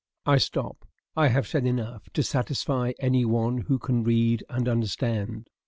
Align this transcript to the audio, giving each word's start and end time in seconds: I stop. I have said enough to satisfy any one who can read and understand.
I 0.25 0.39
stop. 0.39 0.87
I 1.15 1.27
have 1.27 1.45
said 1.47 1.67
enough 1.67 2.09
to 2.13 2.23
satisfy 2.23 2.93
any 2.99 3.23
one 3.23 3.59
who 3.59 3.77
can 3.77 4.03
read 4.03 4.43
and 4.49 4.67
understand. 4.67 5.51